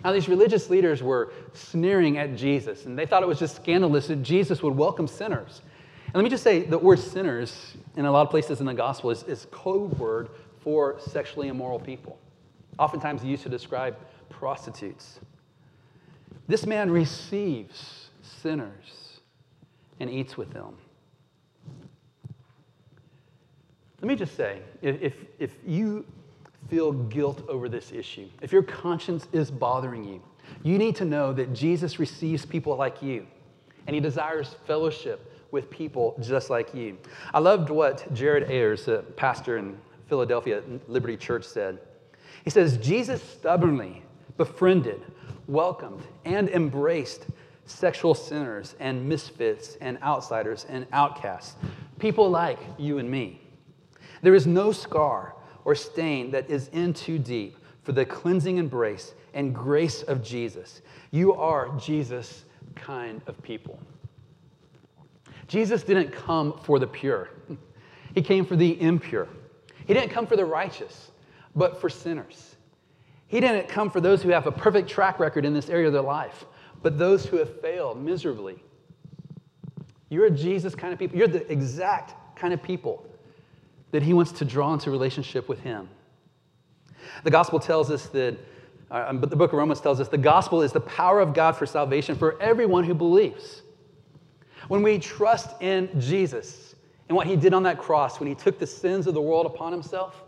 [0.05, 4.09] Now, these religious leaders were sneering at Jesus, and they thought it was just scandalous
[4.09, 5.63] that Jesus would welcome sinners.
[6.07, 8.75] And let me just say the word sinners in a lot of places in the
[8.75, 10.29] gospel is, is code word
[10.61, 12.19] for sexually immoral people,
[12.79, 13.97] oftentimes used to describe
[14.29, 15.21] prostitutes.
[16.49, 19.21] This man receives sinners
[20.01, 20.77] and eats with them.
[24.01, 26.05] Let me just say if, if you
[26.69, 30.23] feel guilt over this issue, if your conscience is bothering you,
[30.63, 33.27] you need to know that Jesus receives people like you,
[33.87, 36.99] and he desires fellowship with people just like you.
[37.33, 41.79] I loved what Jared Ayers, a pastor in Philadelphia Liberti Church, said.
[42.45, 44.03] He says, Jesus stubbornly
[44.37, 45.01] befriended,
[45.47, 47.27] welcomed, and embraced
[47.65, 51.57] sexual sinners and misfits and outsiders and outcasts,
[51.99, 53.41] people like you and me.
[54.23, 55.36] There is no scar
[55.67, 60.81] or stain that is in too deep for the cleansing embrace and grace of Jesus.
[61.11, 62.45] You are Jesus'
[62.77, 63.77] kind of people.
[65.49, 67.31] Jesus didn't come for the pure,
[68.15, 69.29] He came for the impure.
[69.87, 71.11] He didn't come for the righteous,
[71.55, 72.57] but for sinners.
[73.27, 75.93] He didn't come for those who have a perfect track record in this area of
[75.93, 76.47] their life,
[76.83, 78.63] but those who have failed miserably.
[80.11, 81.19] You're a Jesus kind of people.
[81.19, 83.05] You're the exact kind of people
[83.93, 85.89] that he wants to draw into relationship with him.
[87.25, 88.37] The gospel tells us that,
[88.91, 91.57] uh, but the book of Romans tells us the gospel is the power of God
[91.57, 93.63] for salvation for everyone who believes.
[94.69, 96.75] When we trust in Jesus
[97.09, 99.47] and what he did on that cross, when he took the sins of the world
[99.47, 100.25] upon himself,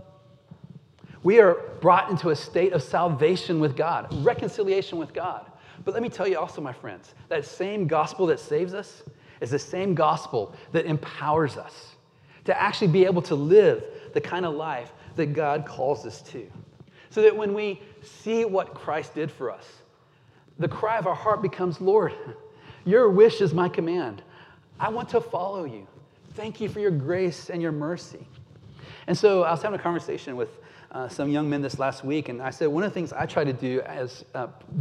[1.25, 5.51] we are brought into a state of salvation with God, reconciliation with God.
[5.85, 9.03] But let me tell you also, my friends, that same gospel that saves us
[9.41, 11.97] is the same gospel that empowers us
[12.49, 13.85] to actually be able to live
[14.15, 16.51] the kind of life that God calls us to.
[17.11, 19.67] So that when we see what Christ did for us,
[20.59, 22.15] the cry of our heart becomes, Lord,
[22.87, 24.23] your wish is my command.
[24.81, 25.87] I want to follow you.
[26.37, 28.27] Thank you for your grace and your mercy.
[29.09, 30.49] And so I was having a conversation with
[30.91, 33.27] uh, some young men this last week, and I said one of the things I
[33.27, 34.25] try to do as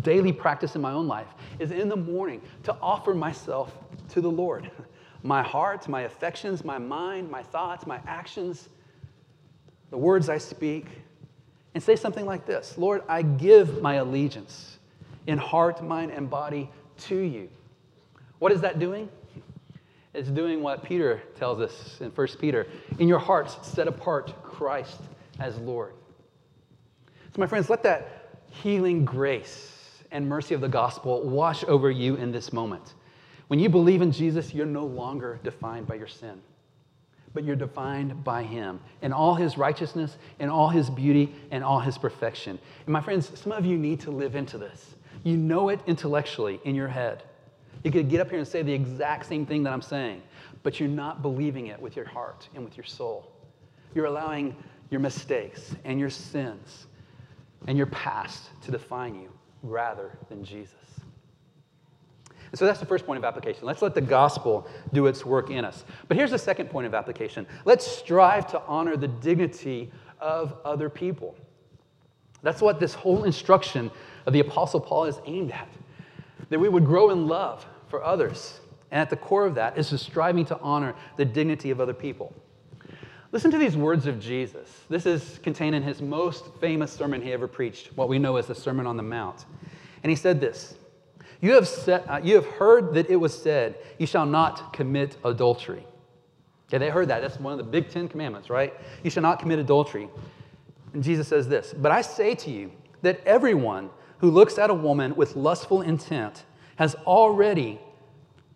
[0.03, 1.27] daily practice in my own life
[1.59, 3.73] is in the morning to offer myself
[4.11, 4.71] to the Lord.
[5.27, 8.69] My heart, my affections, my mind, my thoughts, my actions,
[9.89, 10.85] the words I speak,
[11.73, 14.79] and say something like this Lord, I give my allegiance
[15.27, 17.49] in heart, mind, and body to you.
[18.39, 19.09] What is that doing?
[20.13, 22.65] It's doing what Peter tells us in 1 Peter
[22.97, 25.01] in your hearts, set apart Christ
[25.41, 25.93] as Lord.
[27.35, 32.15] So, my friends, let that healing grace and mercy of the gospel wash over you
[32.15, 32.93] in this moment.
[33.47, 36.41] When you believe in Jesus, you're no longer defined by your sin,
[37.33, 41.79] but you're defined by Him and all His righteousness and all His beauty and all
[41.79, 42.59] His perfection.
[42.85, 44.95] And my friends, some of you need to live into this.
[45.23, 47.23] You know it intellectually in your head.
[47.83, 50.21] You could get up here and say the exact same thing that I'm saying,
[50.63, 53.31] but you're not believing it with your heart and with your soul.
[53.95, 54.55] You're allowing
[54.89, 56.87] your mistakes and your sins
[57.67, 59.31] and your past to define you
[59.63, 60.75] rather than Jesus.
[62.51, 63.65] And so that's the first point of application.
[63.65, 65.83] Let's let the gospel do its work in us.
[66.07, 70.89] But here's the second point of application let's strive to honor the dignity of other
[70.89, 71.35] people.
[72.43, 73.91] That's what this whole instruction
[74.25, 75.69] of the Apostle Paul is aimed at
[76.49, 78.59] that we would grow in love for others.
[78.91, 81.93] And at the core of that is the striving to honor the dignity of other
[81.93, 82.33] people.
[83.33, 84.83] Listen to these words of Jesus.
[84.89, 88.47] This is contained in his most famous sermon he ever preached, what we know as
[88.47, 89.45] the Sermon on the Mount.
[90.03, 90.75] And he said this
[91.41, 95.17] You have, set, uh, you have heard that it was said, You shall not commit
[95.23, 95.85] adultery.
[96.67, 97.21] Okay, they heard that.
[97.21, 98.73] That's one of the big Ten Commandments, right?
[99.03, 100.09] You shall not commit adultery.
[100.93, 102.71] And Jesus says this But I say to you
[103.01, 106.43] that everyone who looks at a woman with lustful intent
[106.77, 107.79] has already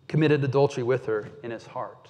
[0.08, 2.08] committed adultery with her in his heart.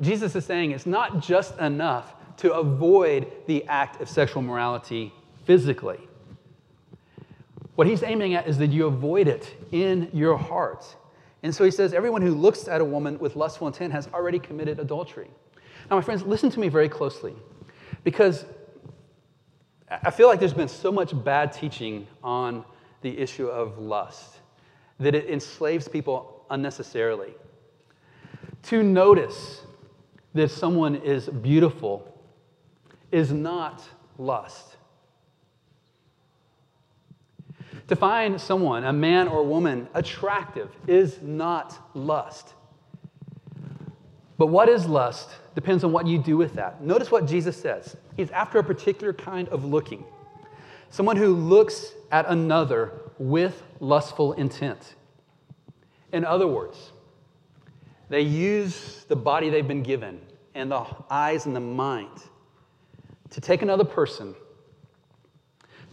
[0.00, 5.12] Jesus is saying it's not just enough to avoid the act of sexual morality
[5.44, 6.05] physically.
[7.76, 10.84] What he's aiming at is that you avoid it in your heart.
[11.42, 14.38] And so he says, everyone who looks at a woman with lustful intent has already
[14.38, 15.30] committed adultery.
[15.88, 17.36] Now, my friends, listen to me very closely
[18.02, 18.44] because
[19.88, 22.64] I feel like there's been so much bad teaching on
[23.02, 24.38] the issue of lust
[24.98, 27.34] that it enslaves people unnecessarily.
[28.64, 29.60] To notice
[30.34, 32.20] that someone is beautiful
[33.12, 33.82] is not
[34.18, 34.75] lust.
[37.88, 42.54] To find someone, a man or woman, attractive is not lust.
[44.38, 46.82] But what is lust depends on what you do with that.
[46.82, 47.96] Notice what Jesus says.
[48.16, 50.04] He's after a particular kind of looking.
[50.90, 54.94] Someone who looks at another with lustful intent.
[56.12, 56.92] In other words,
[58.08, 60.20] they use the body they've been given
[60.54, 62.22] and the eyes and the mind
[63.30, 64.34] to take another person,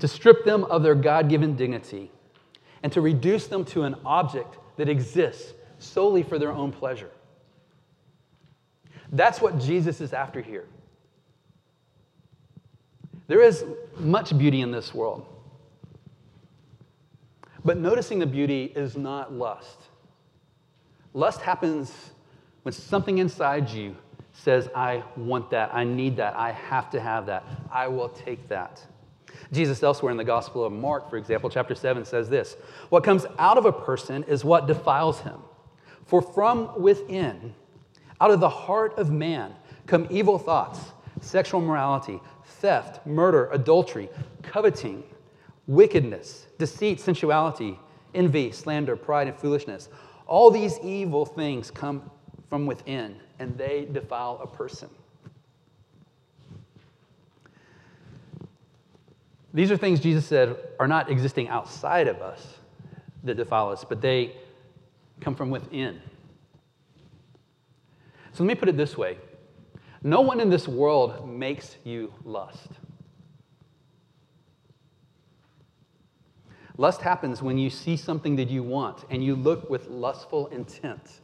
[0.04, 2.12] to strip them of their God given dignity,
[2.84, 7.10] and to reduce them to an object that exists solely for their own pleasure.
[9.13, 10.68] That's what Jesus is after here.
[13.28, 13.63] There is
[13.98, 15.26] much beauty in this world.
[17.63, 19.84] But noticing the beauty is not lust.
[21.13, 22.12] Lust happens
[22.63, 23.96] when something inside you
[24.34, 28.50] says, I want that, I need that, I have to have that, I will take
[28.50, 28.86] that.
[29.52, 32.56] Jesus, elsewhere in the Gospel of Mark, for example, chapter 7 says this
[32.89, 35.39] What comes out of a person is what defiles him.
[36.06, 37.54] For from within,
[38.19, 39.54] out of the heart of man,
[39.88, 40.80] come evil thoughts,
[41.22, 44.10] sexual morality, theft, murder, adultery,
[44.41, 45.04] coveting,
[45.67, 47.80] wickedness, deceit, sensuality,
[48.13, 49.89] envy, slander, pride, and foolishness.
[50.28, 52.10] All these evil things come
[52.50, 54.89] from within, and they defile a person.
[59.54, 62.58] These are things Jesus said are not existing outside of us
[63.24, 64.36] that defile us, but they
[65.22, 66.02] come from within.
[68.34, 69.18] So let me put it this way
[70.02, 72.68] no one in this world makes you lust.
[76.76, 81.22] Lust happens when you see something that you want and you look with lustful intent.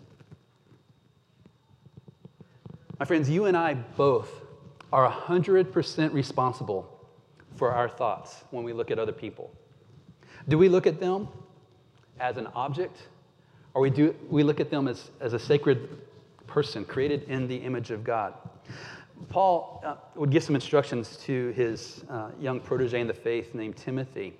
[2.99, 4.29] My friends, you and I both
[4.93, 6.88] are 100% responsible
[7.59, 9.51] for our thoughts when we look at other people.
[10.47, 11.27] Do we look at them
[12.19, 13.09] as an object,
[13.73, 15.89] or we, do, we look at them as, as a sacred
[16.47, 18.33] person created in the image of God?
[19.27, 23.75] Paul uh, would give some instructions to his uh, young protege in the faith named
[23.75, 24.33] Timothy.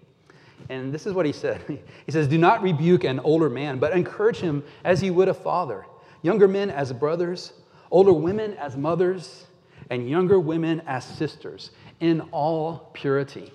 [0.70, 1.62] And this is what he said
[2.06, 5.34] He says, Do not rebuke an older man, but encourage him as you would a
[5.34, 5.86] father,
[6.22, 7.52] younger men as brothers,
[7.92, 9.46] older women as mothers,
[9.90, 13.52] and younger women as sisters, in all purity.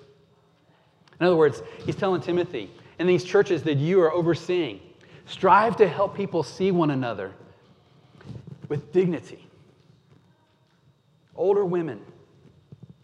[1.21, 4.81] In other words, he's telling Timothy, in these churches that you are overseeing,
[5.27, 7.33] strive to help people see one another
[8.69, 9.47] with dignity.
[11.37, 12.01] Older women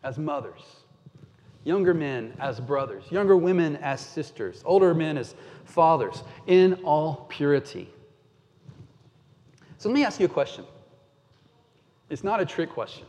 [0.02, 0.62] as mothers,
[1.64, 7.88] younger men as brothers, younger women as sisters, older men as fathers, in all purity.
[9.78, 10.64] So let me ask you a question.
[12.08, 13.06] It's not a trick question,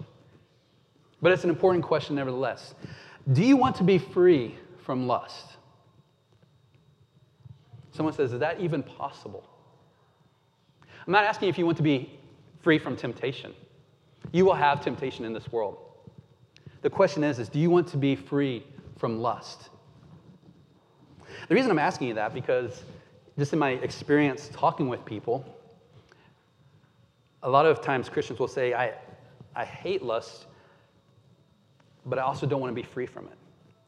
[1.21, 2.73] but it's an important question nevertheless.
[3.31, 5.57] Do you want to be free from lust?
[7.91, 9.47] Someone says, Is that even possible?
[11.05, 12.19] I'm not asking if you want to be
[12.61, 13.53] free from temptation.
[14.31, 15.77] You will have temptation in this world.
[16.81, 18.65] The question is, is do you want to be free
[18.97, 19.69] from lust?
[21.47, 22.83] The reason I'm asking you that because
[23.37, 25.45] just in my experience talking with people,
[27.43, 28.93] a lot of times Christians will say, I,
[29.55, 30.45] I hate lust,
[32.05, 33.37] but I also don't want to be free from it.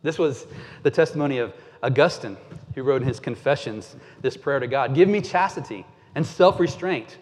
[0.02, 0.46] This was
[0.84, 2.38] the testimony of Augustine,
[2.76, 5.86] who wrote in his Confessions this prayer to God Give me chastity
[6.16, 7.18] and self restraint,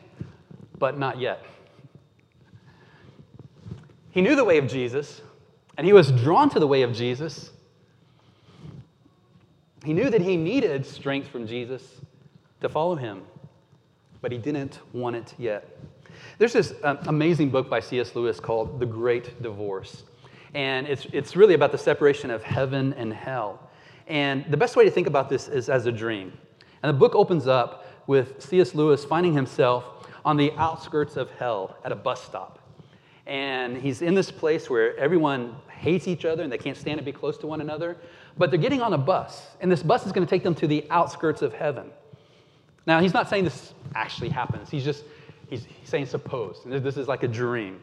[0.78, 1.46] but not yet.
[4.12, 5.22] He knew the way of Jesus,
[5.78, 7.52] and he was drawn to the way of Jesus.
[9.86, 12.02] He knew that he needed strength from Jesus
[12.60, 13.24] to follow him,
[14.22, 15.68] but he didn't want it yet.
[16.38, 18.16] There's this um, amazing book by C.S.
[18.16, 20.04] Lewis called The Great Divorce.
[20.54, 23.70] And it's, it's really about the separation of heaven and hell.
[24.08, 26.38] And the best way to think about this is as a dream.
[26.84, 28.76] And the book opens up with C.S.
[28.76, 29.86] Lewis finding himself
[30.26, 32.60] on the outskirts of hell at a bus stop.
[33.26, 37.04] And he's in this place where everyone hates each other and they can't stand to
[37.04, 37.98] be close to one another.
[38.38, 40.68] But they're getting on a bus, and this bus is going to take them to
[40.68, 41.92] the outskirts of heaven.
[42.88, 44.70] Now, he's not saying this actually happens.
[44.70, 45.04] He's just
[45.50, 46.62] he's, saying suppose.
[46.66, 47.80] And this is like a dream.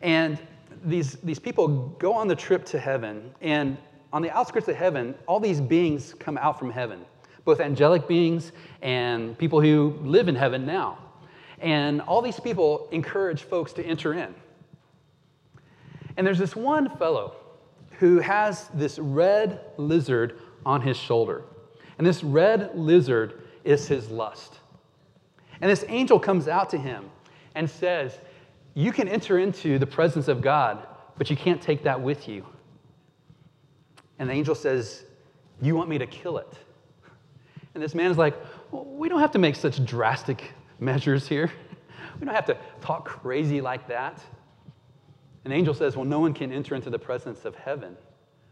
[0.00, 0.38] And
[0.84, 1.68] these, these people
[1.98, 3.76] go on the trip to heaven, and
[4.12, 7.04] on the outskirts of heaven, all these beings come out from heaven,
[7.44, 8.52] both angelic beings
[8.82, 10.98] and people who live in heaven now.
[11.60, 14.34] And all these people encourage folks to enter in.
[16.16, 17.36] And there's this one fellow
[17.98, 21.42] who has this red lizard on his shoulder.
[21.98, 24.58] And this red lizard is his lust.
[25.60, 27.10] And this angel comes out to him
[27.54, 28.18] and says,
[28.76, 32.44] You can enter into the presence of God, but you can't take that with you.
[34.18, 35.02] And the angel says,
[35.62, 36.52] You want me to kill it?
[37.72, 38.36] And this man is like,
[38.70, 41.50] well, We don't have to make such drastic measures here.
[42.20, 44.22] We don't have to talk crazy like that.
[45.44, 47.96] And angel says, Well, no one can enter into the presence of heaven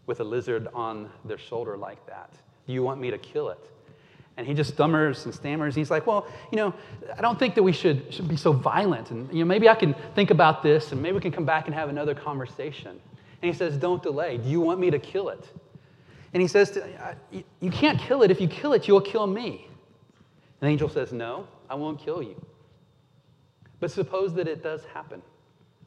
[0.07, 2.33] with a lizard on their shoulder like that.
[2.67, 3.71] Do you want me to kill it?
[4.37, 5.75] And he just stammers and stammers.
[5.75, 6.75] He's like, Well, you know,
[7.17, 9.11] I don't think that we should, should be so violent.
[9.11, 11.67] And, you know, maybe I can think about this and maybe we can come back
[11.67, 13.01] and have another conversation.
[13.43, 14.39] And he says, Don't delay.
[14.39, 15.49] Do you want me to kill it?
[16.33, 17.17] And he says, to,
[17.61, 18.31] You can't kill it.
[18.31, 19.69] If you kill it, you'll kill me.
[20.61, 22.35] And the angel says, No, I won't kill you.
[23.79, 25.23] But suppose that it does happen.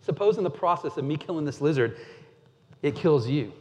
[0.01, 1.97] Suppose in the process of me killing this lizard,
[2.81, 3.51] it kills you.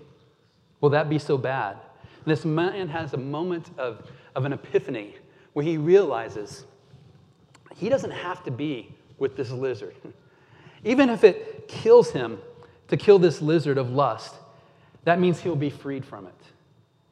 [0.80, 1.78] Will that be so bad?
[2.26, 5.16] This man has a moment of of an epiphany
[5.54, 6.66] where he realizes
[7.74, 9.96] he doesn't have to be with this lizard.
[10.84, 12.38] Even if it kills him
[12.88, 14.34] to kill this lizard of lust,
[15.04, 16.34] that means he'll be freed from it.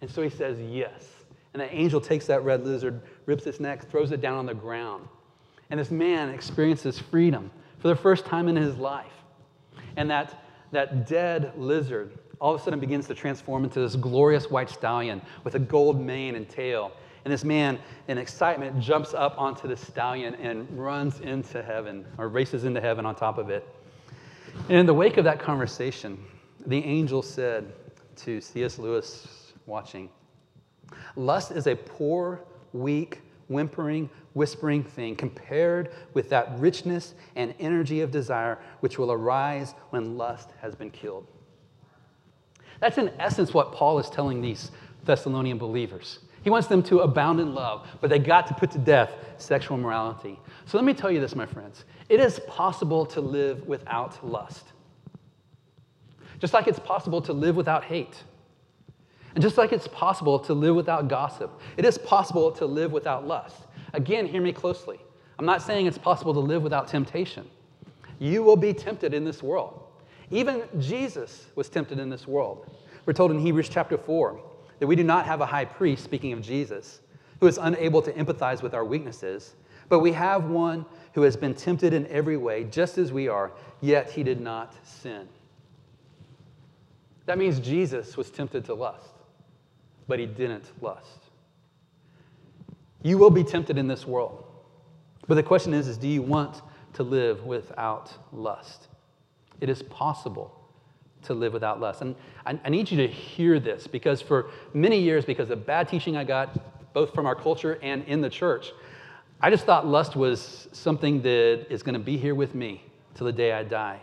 [0.03, 1.09] And so he says, Yes.
[1.55, 4.55] And the angel takes that red lizard, rips its neck, throws it down on the
[4.55, 5.09] ground.
[5.71, 9.13] And this man experiences freedom for the first time in his life.
[9.97, 14.51] And that, that dead lizard all of a sudden begins to transform into this glorious
[14.51, 16.93] white stallion with a gold mane and tail
[17.25, 22.29] and this man, in excitement, jumps up onto the stallion and runs into heaven or
[22.29, 23.67] races into heaven on top of it.
[24.69, 26.23] And in the wake of that conversation,
[26.67, 27.73] the angel said
[28.17, 28.79] to C.S.
[28.79, 30.11] Lewis, watching,
[31.17, 38.11] Lust is a poor, weak, whimpering, whispering thing compared with that richness and energy of
[38.11, 41.27] desire which will arise when lust has been killed.
[42.81, 44.71] That's in essence what Paul is telling these
[45.05, 46.19] Thessalonian believers.
[46.45, 49.79] He wants them to abound in love, but they got to put to death sexual
[49.79, 50.39] morality.
[50.67, 51.87] So let me tell you this, my friends.
[52.11, 54.67] It is possible to live without lust.
[56.39, 58.23] Just like it's possible to live without hate.
[59.35, 63.27] And just like it's possible to live without gossip, it is possible to live without
[63.27, 63.57] lust.
[63.95, 65.01] Again, hear me closely.
[65.39, 67.49] I'm not saying it's possible to live without temptation.
[68.19, 69.83] You will be tempted in this world.
[70.31, 72.71] Even Jesus was tempted in this world.
[73.07, 74.41] We're told in Hebrews chapter 4
[74.85, 77.01] that we do not have a high priest, speaking of Jesus,
[77.41, 79.55] who is unable to empathize with our weaknesses,
[79.89, 83.51] but we have one who has been tempted in every way, just as we are,
[83.81, 85.27] yet he did not sin.
[87.25, 89.09] That means Jesus was tempted to lust,
[90.07, 91.31] but he didn't lust.
[93.03, 94.45] You will be tempted in this world.
[95.27, 96.61] But the question is, is do you want
[96.93, 98.89] to live without lust?
[99.63, 100.64] It is possible
[101.25, 102.03] to live without lust.
[102.03, 102.15] And
[102.47, 106.17] I, I, need you to hear this because for many years, because of bad teaching
[106.17, 108.73] I got, both from our culture and in the church,
[109.41, 112.83] I just thought lust was something that is going to be here with me
[113.15, 114.01] till the day I die.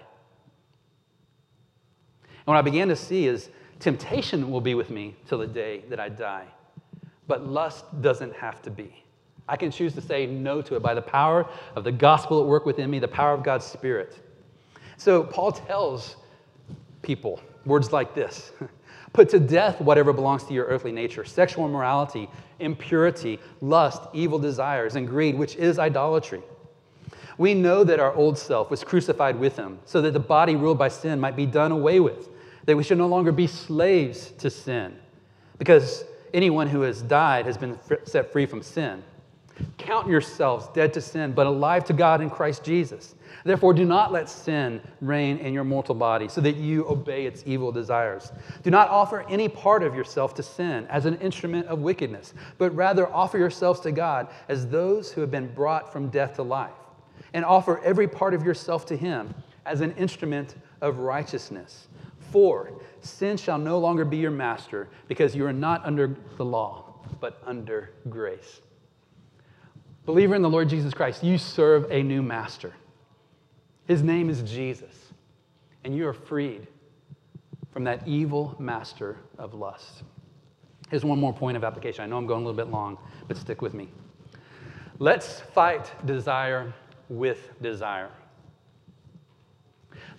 [2.24, 3.50] And what I began to see is
[3.80, 6.46] temptation will be with me till the day that I die.
[7.28, 9.04] But lust doesn't have to be.
[9.48, 11.46] I can choose to say no to it by the power
[11.76, 14.18] of the gospel at work within me, the power of God's Spirit.
[14.98, 16.16] So Paul tells
[17.02, 17.42] people.
[17.66, 18.52] Words like this
[19.14, 22.30] Put to death whatever belongs to your earthly nature sexual immorality,
[22.60, 26.42] impurity, lust, evil desires, and greed, which is idolatry.
[27.38, 30.78] We know that our old self was crucified with him, so that the body ruled
[30.78, 32.30] by sin might be done away with,
[32.66, 34.96] that we should no longer be slaves to sin,
[35.58, 39.04] because anyone who has died has been set free from sin.
[39.78, 43.16] Count yourselves dead to sin, but alive to God in Christ Jesus.
[43.44, 47.44] Therefore, do not let sin reign in your mortal body, so that you obey its
[47.46, 48.32] evil desires.
[48.64, 52.76] Do not offer any part of yourself to sin as an instrument of wickedness, but
[52.76, 56.72] rather offer yourselves to God as those who have been brought from death to life,
[57.34, 59.34] and offer every part of yourself to Him
[59.66, 61.88] as an instrument of righteousness.
[62.32, 62.72] For
[63.02, 67.42] sin shall no longer be your master, because you are not under the law, but
[67.46, 68.62] under grace.
[70.06, 72.74] Believer in the Lord Jesus Christ, you serve a new master.
[73.88, 74.96] His name is Jesus,
[75.84, 76.68] and you are freed
[77.72, 80.04] from that evil master of lust.
[80.90, 82.04] Here's one more point of application.
[82.04, 83.90] I know I'm going a little bit long, but stick with me.
[85.00, 86.74] Let's fight desire
[87.10, 88.10] with desire.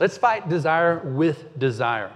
[0.01, 2.11] Let's fight desire with desire.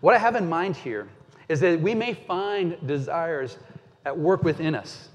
[0.00, 1.08] What I have in mind here
[1.48, 3.58] is that we may find desires
[4.06, 5.08] at work within us,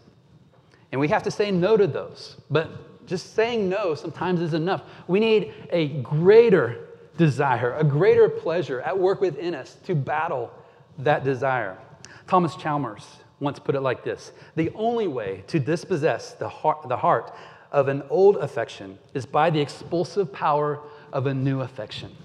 [0.92, 2.38] and we have to say no to those.
[2.52, 2.70] But
[3.06, 4.84] just saying no sometimes is enough.
[5.08, 10.52] We need a greater desire, a greater pleasure at work within us to battle
[11.00, 11.78] that desire.
[12.28, 13.06] Thomas Chalmers
[13.40, 17.34] once put it like this The only way to dispossess the heart, the heart
[17.72, 20.82] of an old affection is by the expulsive power
[21.12, 22.16] of a new affection.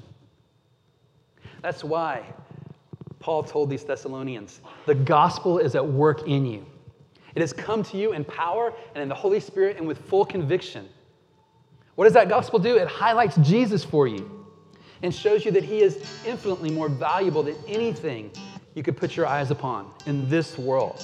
[1.62, 2.24] That's why
[3.18, 6.66] Paul told these Thessalonians the gospel is at work in you.
[7.40, 10.26] It has come to you in power and in the Holy Spirit and with full
[10.26, 10.86] conviction.
[11.94, 12.76] What does that gospel do?
[12.76, 14.44] It highlights Jesus for you
[15.00, 18.30] and shows you that he is infinitely more valuable than anything
[18.74, 21.02] you could put your eyes upon in this world.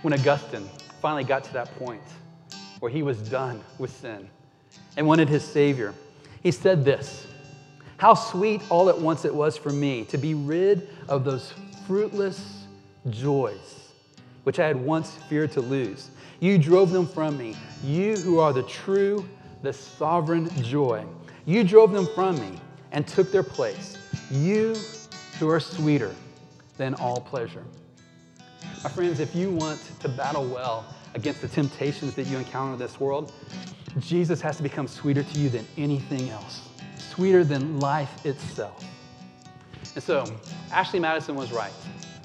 [0.00, 0.66] When Augustine
[1.02, 2.00] finally got to that point
[2.80, 4.30] where he was done with sin
[4.96, 5.92] and wanted his Savior,
[6.42, 7.26] he said this
[7.98, 11.52] How sweet all at once it was for me to be rid of those
[11.86, 12.64] fruitless
[13.10, 13.83] joys
[14.44, 16.10] which I had once feared to lose.
[16.40, 19.28] You drove them from me, you who are the true,
[19.62, 21.04] the sovereign joy.
[21.46, 22.60] You drove them from me
[22.92, 23.98] and took their place.
[24.30, 24.74] You
[25.38, 26.14] who are sweeter
[26.76, 27.64] than all pleasure.
[28.82, 30.84] My friends, if you want to battle well
[31.14, 33.32] against the temptations that you encounter in this world,
[33.98, 36.68] Jesus has to become sweeter to you than anything else,
[36.98, 38.84] sweeter than life itself.
[39.94, 40.24] And so,
[40.72, 41.72] Ashley Madison was right.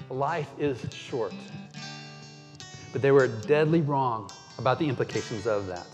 [0.09, 1.33] Life is short.
[2.91, 5.87] But they were deadly wrong about the implications of that.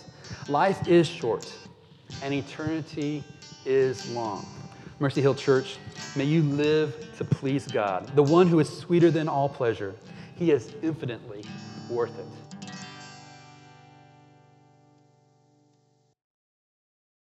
[0.48, 1.52] Life is short,
[2.22, 3.24] and eternity
[3.66, 4.46] is long.
[5.00, 5.78] Mercy Hill Church,
[6.16, 9.94] may you live to please God, the one who is sweeter than all pleasure.
[10.36, 11.44] He is infinitely
[11.90, 12.45] worth it.